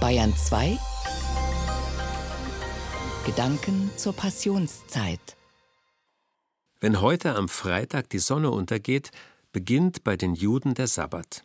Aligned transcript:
Bayern 0.00 0.36
2 0.36 0.78
Gedanken 3.24 3.90
zur 3.96 4.12
Passionszeit. 4.12 5.36
Wenn 6.80 7.00
heute 7.00 7.34
am 7.34 7.48
Freitag 7.48 8.10
die 8.10 8.18
Sonne 8.18 8.50
untergeht, 8.50 9.10
beginnt 9.52 10.04
bei 10.04 10.16
den 10.16 10.34
Juden 10.34 10.74
der 10.74 10.86
Sabbat. 10.86 11.44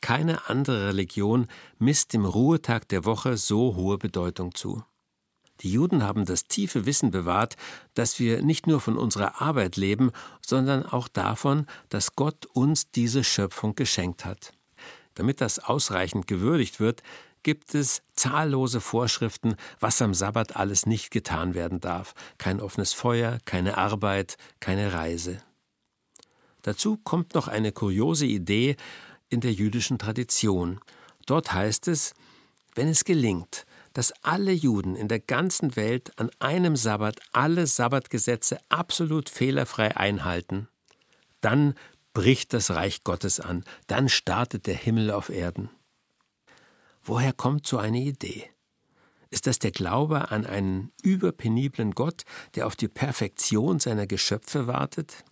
Keine 0.00 0.48
andere 0.48 0.88
Religion 0.88 1.46
misst 1.78 2.12
dem 2.12 2.24
Ruhetag 2.24 2.88
der 2.88 3.04
Woche 3.04 3.36
so 3.36 3.76
hohe 3.76 3.96
Bedeutung 3.96 4.54
zu. 4.54 4.82
Die 5.60 5.70
Juden 5.70 6.02
haben 6.02 6.24
das 6.24 6.44
tiefe 6.44 6.84
Wissen 6.84 7.12
bewahrt, 7.12 7.56
dass 7.94 8.18
wir 8.18 8.42
nicht 8.42 8.66
nur 8.66 8.80
von 8.80 8.96
unserer 8.96 9.40
Arbeit 9.40 9.76
leben, 9.76 10.10
sondern 10.44 10.84
auch 10.84 11.06
davon, 11.06 11.66
dass 11.88 12.16
Gott 12.16 12.46
uns 12.46 12.90
diese 12.90 13.22
Schöpfung 13.22 13.76
geschenkt 13.76 14.24
hat. 14.24 14.52
Damit 15.14 15.40
das 15.40 15.58
ausreichend 15.58 16.28
gewürdigt 16.28 16.78
wird, 16.78 17.02
gibt 17.42 17.74
es 17.74 18.02
zahllose 18.14 18.80
Vorschriften, 18.80 19.56
was 19.80 20.02
am 20.02 20.14
Sabbat 20.14 20.56
alles 20.56 20.86
nicht 20.86 21.10
getan 21.10 21.54
werden 21.54 21.80
darf. 21.80 22.14
Kein 22.38 22.60
offenes 22.60 22.92
Feuer, 22.92 23.38
keine 23.44 23.78
Arbeit, 23.78 24.36
keine 24.60 24.92
Reise. 24.92 25.42
Dazu 26.62 26.96
kommt 26.96 27.34
noch 27.34 27.48
eine 27.48 27.72
kuriose 27.72 28.26
Idee 28.26 28.76
in 29.28 29.40
der 29.40 29.52
jüdischen 29.52 29.98
Tradition. 29.98 30.80
Dort 31.26 31.52
heißt 31.52 31.88
es, 31.88 32.14
wenn 32.74 32.88
es 32.88 33.04
gelingt, 33.04 33.66
dass 33.92 34.12
alle 34.22 34.52
Juden 34.52 34.94
in 34.94 35.08
der 35.08 35.20
ganzen 35.20 35.76
Welt 35.76 36.12
an 36.18 36.30
einem 36.38 36.76
Sabbat 36.76 37.20
alle 37.32 37.66
Sabbatgesetze 37.66 38.58
absolut 38.68 39.28
fehlerfrei 39.28 39.96
einhalten, 39.96 40.68
dann 41.40 41.74
bricht 42.12 42.52
das 42.52 42.70
Reich 42.70 43.04
Gottes 43.04 43.40
an, 43.40 43.64
dann 43.86 44.08
startet 44.08 44.66
der 44.66 44.76
Himmel 44.76 45.10
auf 45.10 45.28
Erden. 45.28 45.70
Woher 47.08 47.32
kommt 47.32 47.66
so 47.66 47.78
eine 47.78 48.00
Idee? 48.00 48.50
Ist 49.30 49.46
das 49.46 49.58
der 49.58 49.70
Glaube 49.70 50.30
an 50.30 50.44
einen 50.44 50.92
überpeniblen 51.02 51.92
Gott, 51.92 52.24
der 52.54 52.66
auf 52.66 52.76
die 52.76 52.86
Perfektion 52.86 53.78
seiner 53.78 54.06
Geschöpfe 54.06 54.66
wartet? 54.66 55.24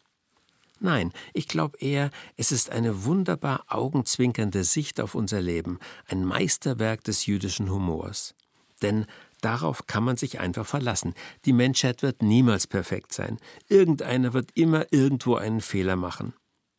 Nein, 0.81 1.13
ich 1.35 1.49
glaube 1.49 1.77
eher, 1.79 2.11
es 2.39 2.51
ist 2.51 2.71
eine 2.71 3.05
wunderbar 3.05 3.67
augenzwinkernde 3.69 4.65
Sicht 4.65 5.03
auf 5.03 5.15
unser 5.15 5.43
Leben, 5.43 5.79
ein 6.07 6.25
Meisterwerk 6.25 7.05
des 7.05 7.27
jüdischen 7.27 7.71
Humors. 7.71 8.35
Denn 8.81 9.05
darauf 9.43 9.87
kann 9.87 10.03
man 10.03 10.17
sich 10.17 10.41
einfach 10.41 10.65
verlassen. 10.65 11.13
Die 11.45 11.53
Menschheit 11.53 12.03
wird 12.03 12.23
niemals 12.23 12.67
perfekt 12.67 13.13
sein. 13.13 13.37
Irgendeiner 13.69 14.33
wird 14.33 14.51
immer 14.55 14.91
irgendwo 14.95 15.35
einen 15.35 15.61
Fehler 15.61 15.97
machen. 15.97 16.33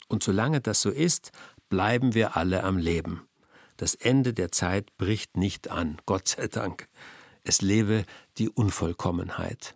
Und 0.08 0.24
solange 0.24 0.60
das 0.60 0.82
so 0.82 0.90
ist, 0.90 1.30
bleiben 1.70 2.16
wir 2.16 2.36
alle 2.36 2.64
am 2.64 2.80
Leben. 2.80 3.28
Das 3.78 3.94
Ende 3.94 4.34
der 4.34 4.52
Zeit 4.52 4.98
bricht 4.98 5.38
nicht 5.38 5.70
an, 5.70 5.98
Gott 6.06 6.28
sei 6.28 6.48
Dank. 6.48 6.88
Es 7.44 7.62
lebe 7.62 8.06
die 8.38 8.50
Unvollkommenheit. 8.50 9.76